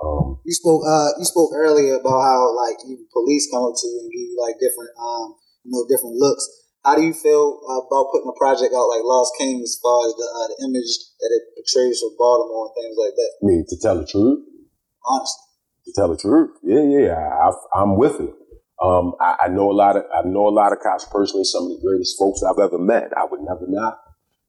[0.00, 0.86] Um, You spoke.
[0.86, 4.24] Uh, you spoke earlier about how like even police come up to you and give
[4.24, 5.36] you like different, um,
[5.66, 6.46] you know, different looks.
[6.86, 10.14] How do you feel about putting a project out like Lost King as far as
[10.16, 13.30] the, uh, the image that it portrays for Baltimore and things like that?
[13.36, 14.46] I mean, to tell the truth,
[15.06, 15.49] Honestly,
[15.84, 18.34] to tell the truth, yeah, yeah, I, I'm with it.
[18.82, 21.44] Um, I, I know a lot of, I know a lot of cops personally.
[21.44, 23.12] Some of the greatest folks I've ever met.
[23.16, 24.00] I would never not,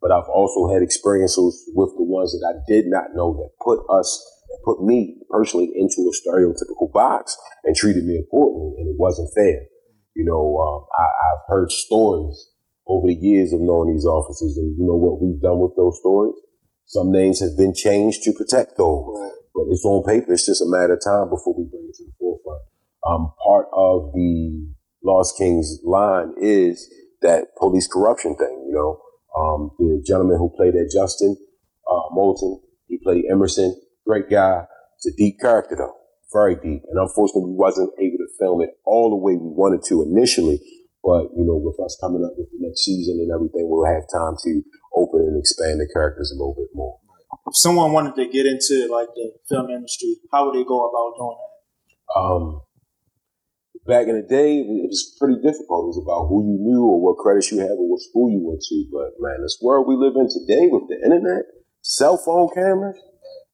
[0.02, 3.84] but I've also had experiences with the ones that I did not know that put
[3.92, 4.08] us,
[4.50, 9.34] that put me personally into a stereotypical box and treated me accordingly, and it wasn't
[9.36, 9.68] fair.
[10.16, 12.52] You know, um, I, I've heard stories
[12.88, 16.00] over the years of knowing these officers, and you know what we've done with those
[16.00, 16.36] stories.
[16.92, 20.34] Some names have been changed to protect those but it's on paper.
[20.34, 22.62] It's just a matter of time before we bring it to the forefront.
[23.06, 24.68] Um, part of the
[25.04, 26.88] Lost Kings line is
[27.22, 28.66] that police corruption thing.
[28.68, 29.02] You know,
[29.38, 31.38] um, the gentleman who played that Justin
[31.90, 34.66] uh, Moulton, he played Emerson, great guy.
[34.98, 35.96] It's a deep character though,
[36.32, 36.84] very deep.
[36.90, 40.60] And unfortunately, we wasn't able to film it all the way we wanted to initially.
[41.04, 44.06] But you know, with us coming up with the next season and everything, we'll have
[44.14, 44.62] time to
[44.96, 46.98] open and expand the characters a little bit more.
[47.48, 51.18] If someone wanted to get into like the film industry, how would they go about
[51.18, 52.20] doing that?
[52.20, 52.62] Um,
[53.88, 55.88] back in the day, it was pretty difficult.
[55.88, 58.44] It was about who you knew or what credits you had or what school you
[58.44, 58.86] went to.
[58.92, 61.46] But man, this world we live in today with the internet,
[61.82, 63.00] cell phone cameras,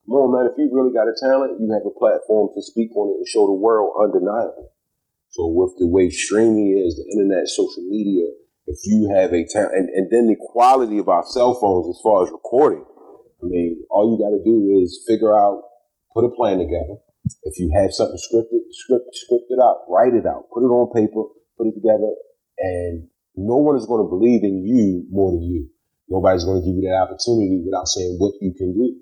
[0.05, 2.95] come on, man, if you really got a talent, you have a platform to speak
[2.95, 4.67] on it and show the world undeniably.
[5.29, 8.31] So with the way streaming is, the internet, social media,
[8.67, 11.99] if you have a talent, and, and then the quality of our cell phones as
[12.03, 12.83] far as recording,
[13.41, 15.63] I mean, all you got to do is figure out,
[16.13, 16.99] put a plan together.
[17.43, 20.91] If you have something scripted, script, script it out, write it out, put it on
[20.93, 21.23] paper,
[21.57, 22.11] put it together,
[22.59, 25.69] and no one is going to believe in you more than you.
[26.09, 28.95] Nobody's going to give you that opportunity without saying what you can do.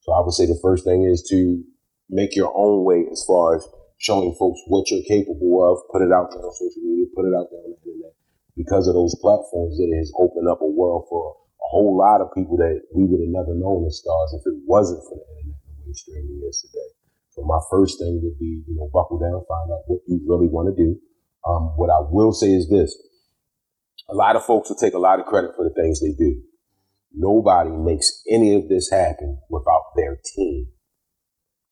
[0.00, 1.62] So I would say the first thing is to
[2.08, 3.66] make your own way as far as
[3.98, 7.34] showing folks what you're capable of, put it out there on social media, put it
[7.34, 8.14] out there on the internet.
[8.56, 12.34] Because of those platforms, it has opened up a world for a whole lot of
[12.34, 15.62] people that we would have never known as stars if it wasn't for the internet
[15.68, 16.90] and the way streaming is today.
[17.32, 20.48] So my first thing would be, you know, buckle down, find out what you really
[20.48, 21.00] want to do.
[21.48, 22.92] Um, what I will say is this.
[24.10, 26.42] A lot of folks will take a lot of credit for the things they do.
[27.14, 30.68] Nobody makes any of this happen without their team.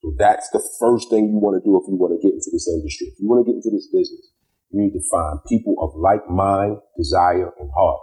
[0.00, 2.48] So that's the first thing you want to do if you want to get into
[2.52, 3.08] this industry.
[3.12, 4.32] If you want to get into this business,
[4.70, 8.00] you need to find people of like mind, desire, and heart.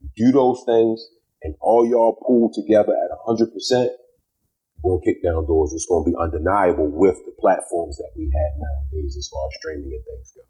[0.00, 1.04] You do those things,
[1.42, 3.88] and all y'all pull together at 100%,
[4.82, 5.72] we'll kick down doors.
[5.74, 9.58] It's going to be undeniable with the platforms that we have nowadays as far as
[9.58, 10.42] streaming and things go.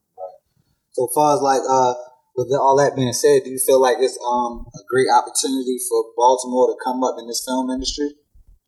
[0.92, 1.94] So far as like uh,
[2.35, 6.05] with all that being said, do you feel like it's um a great opportunity for
[6.16, 8.11] Baltimore to come up in this film industry?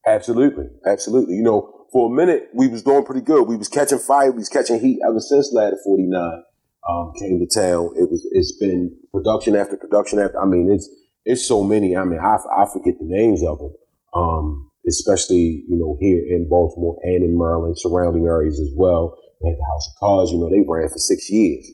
[0.07, 1.35] Absolutely, absolutely.
[1.35, 3.49] You know, for a minute we was doing pretty good.
[3.49, 4.31] We was catching fire.
[4.31, 6.45] We was catching heat ever since Ladder Forty Nine
[6.89, 7.91] um, came to town.
[7.97, 10.41] It was it's been production after production after.
[10.41, 10.89] I mean, it's
[11.25, 11.97] it's so many.
[11.97, 13.75] I mean, I, I forget the names of them.
[14.15, 19.17] Um, especially you know here in Baltimore and in Maryland, surrounding areas as well.
[19.43, 20.33] They the House of Cards.
[20.33, 21.67] You know, they ran for six years.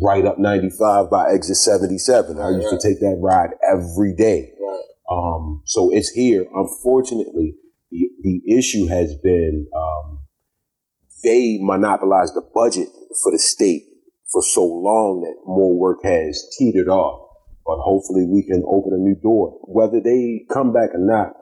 [0.00, 2.40] right up 95 by exit 77.
[2.40, 4.52] I used to take that ride every day.
[5.10, 6.46] Um, so it's here.
[6.54, 7.54] Unfortunately,
[7.90, 10.20] the, the issue has been um,
[11.22, 12.88] they monopolized the budget
[13.22, 13.84] for the state
[14.32, 17.28] for so long that more work has teetered off.
[17.64, 19.60] But hopefully we can open a new door.
[19.62, 21.34] Whether they come back or not,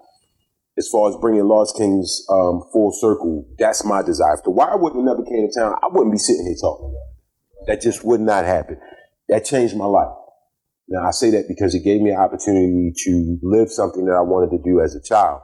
[0.77, 4.35] as far as bringing Lost Kings um, full circle, that's my desire.
[4.35, 6.95] If Wire wouldn't never came to town, I wouldn't be sitting here talking.
[7.67, 8.79] That just would not happen.
[9.29, 10.13] That changed my life.
[10.89, 14.23] Now I say that because it gave me an opportunity to live something that I
[14.23, 15.41] wanted to do as a child.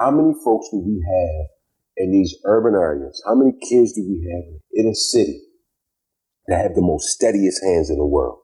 [0.00, 1.46] How many folks do we have
[1.98, 3.22] in these urban areas?
[3.26, 5.40] How many kids do we have in a city
[6.48, 8.38] that have the most steadiest hands in the world?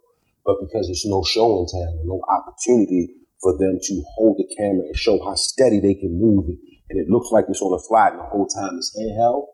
[0.44, 4.86] But because there's no show in town, no opportunity for them to hold the camera
[4.86, 6.58] and show how steady they can move it,
[6.90, 9.46] and it looks like it's on a slide and the whole time it's handheld.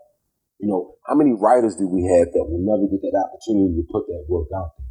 [0.59, 3.87] You know, how many writers do we have that will never get that opportunity to
[3.93, 4.89] put that work out there?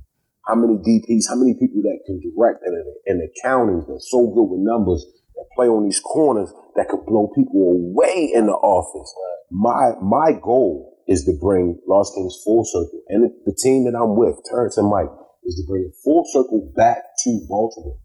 [0.48, 2.74] How many DPs, how many people that can direct and,
[3.06, 7.28] and accounting that's so good with numbers that play on these corners that could blow
[7.36, 9.14] people away in the office?
[9.52, 14.16] My my goal is to bring Lost Kings full circle, and the, team that I'm
[14.16, 15.10] with, Terrence and Mike,
[15.44, 17.98] is to bring it full circle back to Baltimore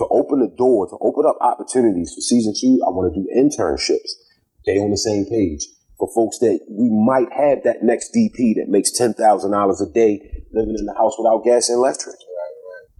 [0.00, 2.80] to open the door, to open up opportunities for season two.
[2.86, 4.16] I want to do internships.
[4.64, 5.66] They on the same page
[5.98, 9.92] for folks that we might have that next DP that makes ten thousand dollars a
[9.92, 10.20] day
[10.52, 12.16] living in the house without gas and electric.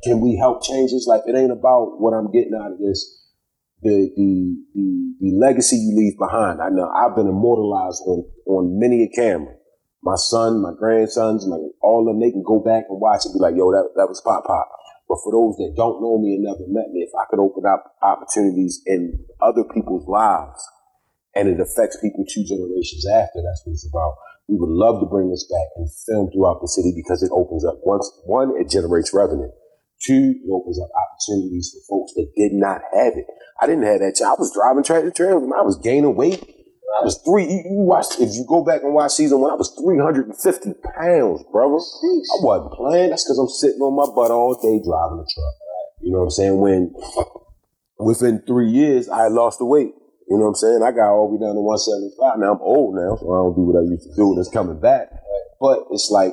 [0.04, 1.22] Can we help change his life?
[1.26, 3.19] It ain't about what I'm getting out of this.
[3.82, 6.60] The, the the the legacy you leave behind.
[6.60, 9.54] I know I've been immortalized on on many a camera.
[10.02, 13.32] My son, my grandsons, my all of them, they can go back and watch and
[13.32, 14.68] be like, "Yo, that that was Pop Pop."
[15.10, 17.66] But for those that don't know me and never met me, if I could open
[17.66, 20.62] up opportunities in other people's lives
[21.34, 24.14] and it affects people two generations after, that's what it's about.
[24.46, 27.64] We would love to bring this back and film throughout the city because it opens
[27.64, 29.50] up once one, it generates revenue.
[30.00, 33.26] Two, it opens up opportunities for folks that did not have it.
[33.60, 34.16] I didn't have that.
[34.24, 36.40] I was driving tractor trailers I was gaining weight.
[36.40, 37.44] I was three.
[37.44, 39.52] You, you watch if you go back and watch season one.
[39.52, 41.78] I was three hundred and fifty pounds, brother.
[41.78, 43.10] I wasn't playing.
[43.10, 45.54] That's because I'm sitting on my butt all day driving a truck.
[46.02, 46.58] You know what I'm saying?
[46.58, 46.94] When
[47.98, 49.92] within three years, I lost the weight.
[50.28, 50.82] You know what I'm saying?
[50.82, 52.38] I got all the way down to 175.
[52.38, 54.30] Now I'm old now, so I don't do what I used to do.
[54.32, 55.10] And it's coming back.
[55.60, 56.32] But it's like,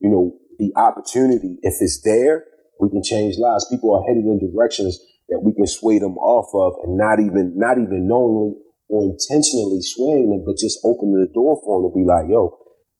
[0.00, 2.44] you know, the opportunity, if it's there,
[2.80, 3.66] we can change lives.
[3.70, 7.52] People are headed in directions that we can sway them off of and not even,
[7.56, 8.56] not even knowingly
[8.88, 12.56] or intentionally swaying them, but just opening the door for them to be like, yo,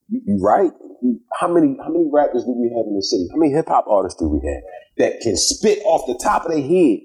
[0.08, 0.70] you, you right?
[1.00, 3.28] You, how many, how many rappers do we have in the city?
[3.30, 4.62] How many hip hop artists do we have
[4.98, 6.98] that can spit off the top of their head?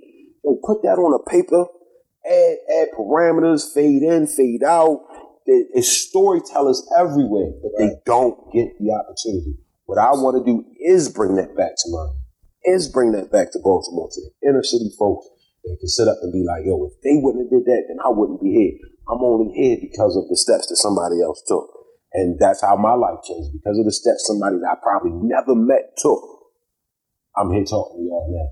[0.43, 1.65] Yo, put that on a paper,
[2.25, 5.05] add, add parameters, fade in, fade out.
[5.45, 9.57] There's storytellers everywhere, but they don't get the opportunity.
[9.85, 12.19] What I want to do is bring that back to Maryland,
[12.65, 15.27] is bring that back to Baltimore, to the inner city folks.
[15.63, 17.97] They can sit up and be like, yo, if they wouldn't have did that, then
[18.03, 18.75] I wouldn't be here.
[19.07, 21.67] I'm only here because of the steps that somebody else took.
[22.13, 23.51] And that's how my life changed.
[23.53, 26.21] Because of the steps somebody that I probably never met took.
[27.35, 28.49] I'm here talking to y'all now.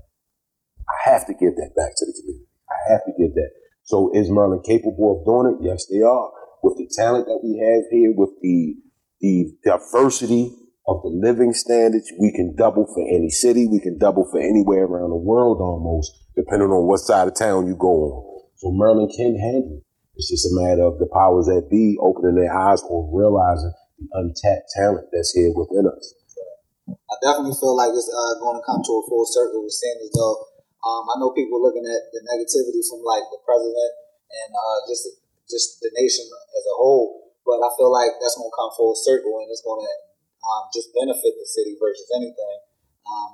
[0.88, 2.48] I have to give that back to the community.
[2.68, 3.50] I have to give that.
[3.84, 5.64] So is Merlin capable of doing it?
[5.64, 6.30] Yes, they are.
[6.62, 8.76] With the talent that we have here, with the
[9.20, 10.50] the diversity
[10.86, 13.68] of the living standards, we can double for any city.
[13.68, 17.66] We can double for anywhere around the world almost, depending on what side of town
[17.66, 18.42] you go on.
[18.56, 19.84] So Merlin can handle it.
[20.18, 24.06] It's just a matter of the powers that be opening their eyes or realizing the
[24.12, 26.14] untapped talent that's here within us.
[26.90, 29.62] I definitely feel like it's uh, going to come to a full circle.
[29.62, 30.36] with as though
[30.82, 33.92] um, I know people looking at the negativity from like the president
[34.34, 35.06] and uh, just
[35.46, 38.96] just the nation as a whole, but I feel like that's going to come full
[38.98, 39.92] circle and it's going to
[40.42, 42.58] um, just benefit the city versus anything.
[43.06, 43.30] Um,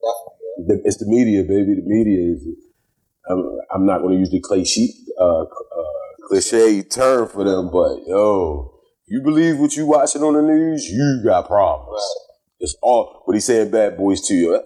[0.00, 0.76] definitely.
[0.76, 0.88] Yeah.
[0.88, 1.74] It's the media, baby.
[1.80, 2.46] The media is.
[3.28, 4.88] I'm, I'm not going to use the cliche,
[5.20, 5.46] uh, uh,
[6.28, 11.20] cliche term for them, but yo, you believe what you watching on the news, you
[11.24, 12.02] got problems.
[12.58, 13.70] It's all what he saying.
[13.70, 14.64] Bad boys to you on,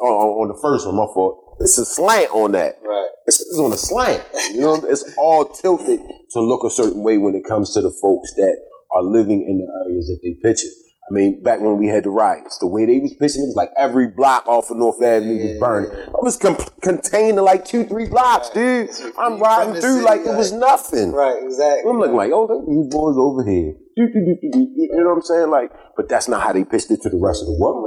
[0.00, 0.96] on the first one.
[0.96, 1.56] My fault.
[1.60, 2.78] It's a slant on that.
[2.82, 3.08] Right.
[3.26, 4.24] It's, it's on a slant.
[4.52, 6.00] You know, it's all tilted
[6.32, 8.56] to look a certain way when it comes to the folks that
[8.94, 10.70] are living in the areas that they pitching.
[11.10, 13.56] I mean, back when we had the riots, the way they was pitching, it was
[13.56, 15.90] like every block off of North Avenue was burning.
[15.92, 18.88] I was com- contained to like two, three blocks, dude.
[19.18, 21.12] I'm riding through city, like it was nothing.
[21.12, 21.42] Right.
[21.42, 21.90] Exactly.
[21.90, 23.74] I'm looking like, oh, these boys over here.
[23.96, 25.50] You know what I'm saying?
[25.50, 27.86] Like, but that's not how they pitched it to the rest of the world.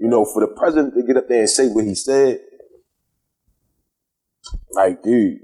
[0.00, 2.38] You know, for the president to get up there and say what he said,
[4.70, 5.38] like, dude,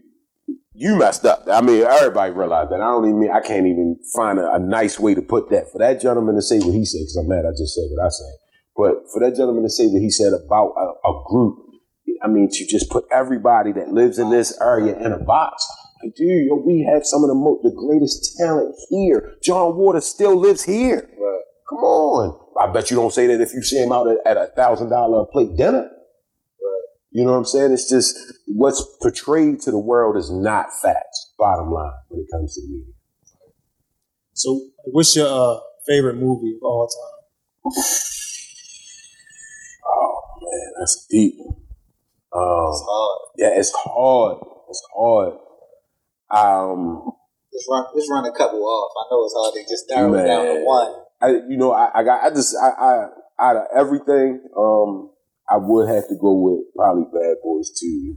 [0.79, 1.43] you messed up.
[1.51, 2.81] I mean, everybody realized that.
[2.81, 5.73] I don't even mean, I can't even find a, a nice way to put that.
[5.73, 8.07] For that gentleman to say what he said, because I'm mad I just said what
[8.07, 8.33] I said.
[8.77, 11.59] But for that gentleman to say what he said about a, a group,
[12.23, 15.67] I mean, to just put everybody that lives in this area in a box.
[16.03, 19.35] Like, dude, yo, we have some of the mo- the greatest talent here.
[19.43, 21.11] John Waters still lives here.
[21.19, 21.41] Right.
[21.69, 22.39] Come on.
[22.61, 24.91] I bet you don't say that if you see him out at, at a thousand
[24.91, 25.91] dollar plate dinner.
[27.11, 27.73] You know what I'm saying?
[27.73, 28.17] It's just
[28.47, 31.33] what's portrayed to the world is not facts.
[31.39, 32.93] Bottom line, when it comes to the media.
[34.35, 37.75] So, what's your uh, favorite movie of all time?
[39.87, 41.35] Oh man, that's deep.
[42.33, 43.19] Um, It's hard.
[43.39, 44.39] yeah, it's hard.
[44.69, 45.33] It's hard.
[46.31, 47.11] Um,
[47.53, 48.93] Just run, just run a couple off.
[48.97, 50.95] I know it's hard to just narrow it down to one.
[51.21, 53.07] I, you know, I, I got, I just, I, I,
[53.41, 55.11] out of everything, um,
[55.51, 58.17] I would have to go with probably Bad Boys 2.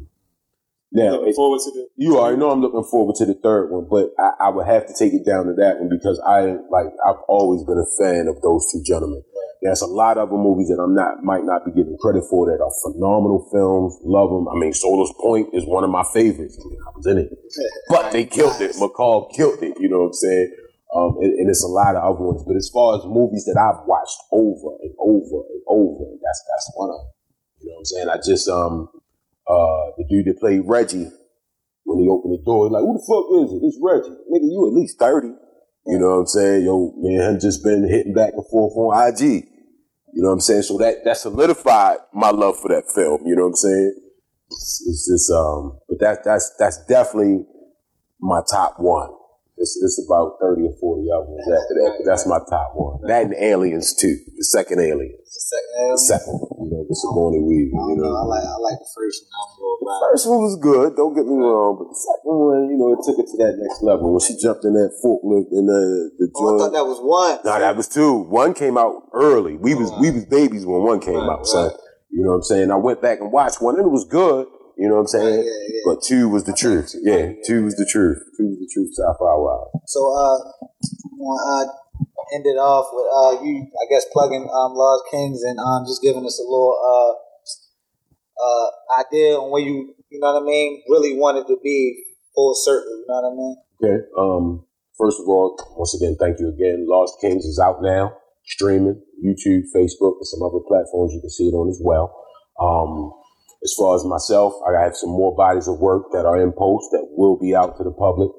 [0.93, 1.87] Now, Looking forward to the.
[1.95, 4.87] You already know I'm looking forward to the third one, but I, I would have
[4.87, 8.27] to take it down to that one because I like I've always been a fan
[8.27, 9.23] of those two gentlemen.
[9.61, 12.51] There's a lot of other movies that I'm not might not be given credit for
[12.51, 13.95] that are phenomenal films.
[14.03, 14.49] Love them.
[14.51, 16.59] I mean, Sollers Point is one of my favorites.
[16.59, 17.31] I mean, I was in it,
[17.87, 18.75] but they killed it.
[18.75, 19.79] McCaul killed it.
[19.79, 20.51] You know what I'm saying?
[20.93, 22.43] Um, and, and it's a lot of other ones.
[22.43, 26.71] But as far as movies that I've watched over and over and over, that's that's
[26.75, 27.20] one of them.
[27.81, 28.09] I'm saying?
[28.09, 28.89] I just um
[29.47, 31.09] uh the dude that played Reggie
[31.83, 33.65] when he opened the door, he's like, who the fuck is it?
[33.65, 34.15] It's Reggie.
[34.31, 35.27] Nigga, you at least 30.
[35.87, 36.65] You know what I'm saying?
[36.65, 39.47] Yo, man, just been hitting back and forth on IG.
[40.13, 40.63] You know what I'm saying?
[40.63, 43.21] So that that solidified my love for that film.
[43.25, 43.95] You know what I'm saying?
[44.49, 47.45] It's, it's just um, but that that's that's definitely
[48.19, 49.09] my top one.
[49.61, 52.97] It's, it's about 30 or 40 other ones after that, that's my top one.
[53.05, 56.97] That and Aliens too, the second Aliens, The second, the second one, you know, with
[56.97, 57.77] Sigourney Weaver.
[57.77, 58.09] I You know.
[58.09, 59.29] I like I like the first one.
[59.37, 62.33] I don't know the first one was good, don't get me wrong, but the second
[62.41, 64.09] one, you know, it took it to that next level.
[64.17, 67.37] When she jumped in that forklift and the the Oh, I thought that was one.
[67.45, 68.17] No, that was two.
[68.25, 69.55] One came out early.
[69.61, 71.69] We was we was babies when one came Right, out, son.
[71.69, 71.77] right.
[72.09, 72.71] You know what I'm saying?
[72.71, 74.47] I went back and watched one and it was good.
[74.81, 75.45] You know what I'm saying?
[75.45, 75.81] Yeah, yeah.
[75.85, 76.97] But two was the truth.
[77.05, 78.17] Yeah, two was the truth.
[78.33, 78.89] Two was the truth.
[78.97, 79.69] Sci-fi wild.
[79.85, 80.41] So uh,
[81.21, 81.69] want uh,
[82.33, 86.01] end it off with uh, you, I guess, plugging um, Lost Kings and um, just
[86.01, 87.13] giving us a little uh,
[88.41, 88.67] uh,
[89.05, 92.01] idea on where you, you know what I mean, really wanted to be
[92.33, 92.89] full circle.
[92.89, 93.55] You know what I mean?
[93.85, 93.97] Okay.
[94.17, 94.65] Um.
[94.97, 96.85] First of all, once again, thank you again.
[96.89, 101.13] Lost Kings is out now, streaming YouTube, Facebook, and some other platforms.
[101.13, 102.17] You can see it on as well.
[102.57, 103.20] Um.
[103.63, 106.89] As far as myself, I have some more bodies of work that are in post
[106.91, 108.31] that will be out to the public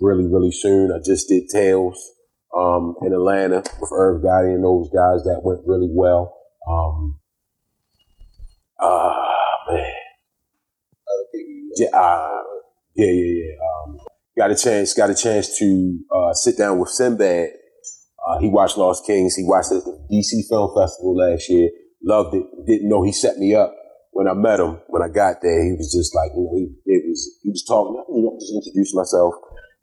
[0.00, 0.90] really, really soon.
[0.90, 1.98] I just did Tales
[2.56, 5.22] um, in Atlanta with Irv Gotti and those guys.
[5.24, 6.34] That went really well.
[6.66, 7.20] Um,
[8.80, 9.26] ah,
[9.68, 9.92] man.
[11.76, 12.42] Yeah, uh,
[12.94, 13.52] yeah, yeah, yeah.
[13.66, 13.98] Um,
[14.38, 17.50] got a chance, got a chance to uh, sit down with Sinbad.
[18.26, 19.34] Uh, he watched Lost Kings.
[19.34, 21.68] He watched it at the DC Film Festival last year.
[22.02, 22.44] Loved it.
[22.66, 23.74] Didn't know he set me up
[24.14, 24.80] when I met him.
[24.86, 27.62] When I got there, he was just like, you know, he it was he was
[27.66, 27.98] talking.
[28.08, 29.34] You know, just introduced myself,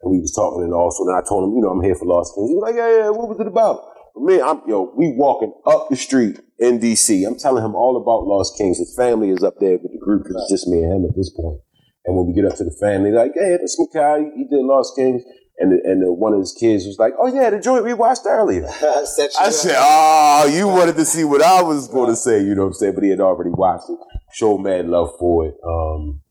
[0.02, 2.08] and we was talking, and also then I told him, you know, I'm here for
[2.08, 2.50] Lost Kings.
[2.50, 3.10] He was like, yeah, yeah.
[3.12, 3.84] What was it about?
[4.16, 7.28] For me, I'm yo, we walking up the street in DC.
[7.28, 8.80] I'm telling him all about Lost Kings.
[8.80, 10.26] His family is up there with the group.
[10.32, 11.60] It's just me and him at this point.
[12.06, 14.32] And when we get up to the family, like, hey, that's Makai.
[14.36, 15.22] He did Lost Kings.
[15.60, 17.94] And, the, and the, one of his kids was like, oh, yeah, the joint we
[17.94, 18.66] watched earlier.
[18.82, 22.64] I said, oh, you wanted to see what I was going to say, you know
[22.64, 22.96] what I'm saying?
[22.96, 24.00] But he had already watched it.
[24.34, 25.56] Showed mad love for it.
[25.66, 26.22] Um,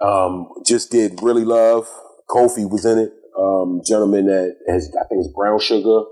[0.00, 1.88] um, just did really love.
[2.28, 3.12] Kofi was in it.
[3.38, 6.02] Um, gentleman that has, I think it's Brown Sugar.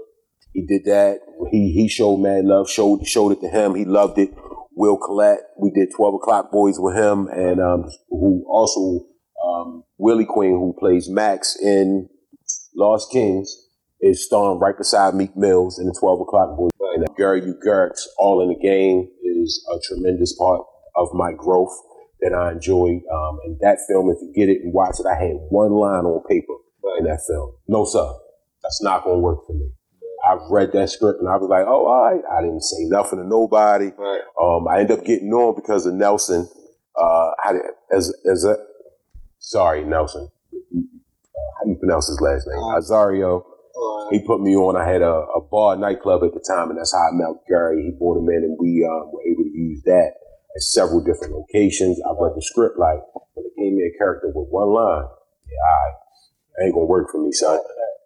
[0.53, 1.20] He did that.
[1.51, 2.68] He he showed mad love.
[2.68, 3.75] Showed showed it to him.
[3.75, 4.31] He loved it.
[4.73, 5.40] Will Collette.
[5.59, 9.07] We did Twelve O'clock Boys with him, and um, who also
[9.44, 12.09] um, Willie Queen, who plays Max in
[12.75, 13.55] Lost Kings,
[14.01, 16.70] is starring right beside Meek Mills in the Twelve O'clock Boys.
[17.16, 17.55] Gary U.
[17.64, 20.62] Gertz, all in the game, is a tremendous part
[20.97, 21.77] of my growth
[22.21, 23.03] that I enjoyed.
[23.12, 26.05] Um, and that film, if you get it and watch it, I had one line
[26.05, 26.55] on paper
[26.99, 27.53] in that film.
[27.68, 28.12] No, sir,
[28.62, 29.70] that's not going to work for me.
[30.28, 32.22] I've read that script and I was like, oh, all right.
[32.31, 33.91] I didn't say nothing to nobody.
[33.97, 34.20] Right.
[34.41, 36.49] Um, I ended up getting on because of Nelson.
[36.95, 38.57] Uh, how did, as as a
[39.39, 40.28] sorry, Nelson.
[40.53, 40.78] Uh,
[41.59, 42.59] how do you pronounce his last name?
[42.59, 43.45] Uh, Azario.
[44.11, 44.76] He put me on.
[44.76, 47.84] I had a, a bar nightclub at the time, and that's how I met Gary.
[47.84, 50.14] He brought him in, and we um, were able to use that
[50.56, 52.00] at several different locations.
[52.02, 52.98] I read the script like
[53.34, 55.06] when it gave me a character with one line.
[55.46, 55.62] Yeah,
[56.58, 57.58] I ain't gonna work for me, son.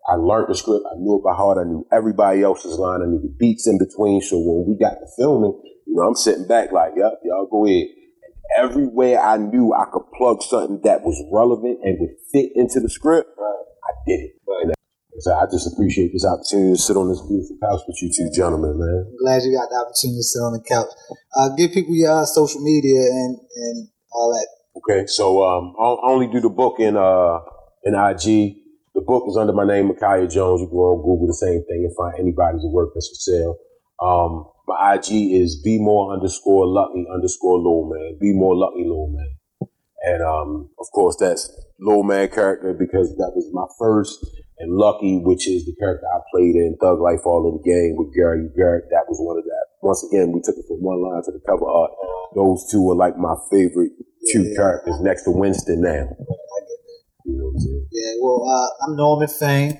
[0.07, 0.85] I learned the script.
[0.85, 1.59] I knew it by heart.
[1.59, 3.01] I knew everybody else's line.
[3.01, 4.21] I knew the beats in between.
[4.21, 7.65] So when we got to filming, you know, I'm sitting back like, yep, y'all go
[7.65, 7.89] ahead.
[7.89, 12.81] And everywhere I knew I could plug something that was relevant and would fit into
[12.81, 14.33] the script, I did it.
[14.47, 14.75] And,
[15.21, 18.31] So I just appreciate this opportunity to sit on this beautiful couch with you two
[18.35, 19.07] gentlemen, man.
[19.07, 20.91] I'm glad you got the opportunity to sit on the couch.
[21.37, 24.49] Uh, give people your uh, social media and and all that.
[24.77, 27.39] Okay, so um, I I only do the book in uh
[27.85, 28.59] in IG.
[28.95, 30.61] The book is under my name, Micaiah Jones.
[30.61, 33.57] You can go on Google the same thing and find anybody's work that's for sale.
[34.03, 38.19] Um, my IG is be more underscore lucky underscore low man.
[38.21, 39.69] Be more lucky low man.
[40.07, 44.25] And um, of course, that's low man character because that was my first.
[44.59, 47.97] And Lucky, which is the character I played in Thug Life All in the Game
[47.99, 49.67] with Gary Garrett, that was one of that.
[49.83, 51.91] Once again, we took it from one line to the cover art.
[52.35, 53.93] Those two are like my favorite
[54.33, 54.57] two Yeah.
[54.57, 55.91] characters next to Winston now.
[55.91, 57.03] I get that.
[57.27, 57.87] You know what I'm saying?
[57.93, 58.13] Yeah.
[58.23, 59.75] Well, uh, I'm Norman Fame.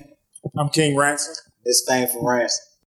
[0.57, 1.35] I'm King Ransom.
[1.63, 2.63] This Fame from Ransom.